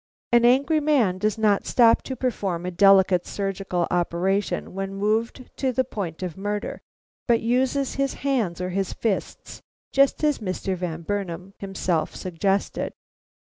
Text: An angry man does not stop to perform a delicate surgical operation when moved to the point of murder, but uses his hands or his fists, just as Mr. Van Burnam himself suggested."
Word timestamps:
An 0.31 0.45
angry 0.45 0.79
man 0.79 1.19
does 1.19 1.37
not 1.37 1.67
stop 1.67 2.01
to 2.01 2.15
perform 2.15 2.65
a 2.65 2.71
delicate 2.71 3.27
surgical 3.27 3.85
operation 3.91 4.73
when 4.73 4.95
moved 4.95 5.47
to 5.57 5.71
the 5.71 5.83
point 5.83 6.23
of 6.23 6.35
murder, 6.35 6.81
but 7.27 7.39
uses 7.41 7.93
his 7.93 8.15
hands 8.15 8.59
or 8.59 8.69
his 8.71 8.93
fists, 8.93 9.61
just 9.91 10.23
as 10.23 10.39
Mr. 10.39 10.75
Van 10.75 11.03
Burnam 11.03 11.53
himself 11.59 12.15
suggested." 12.15 12.93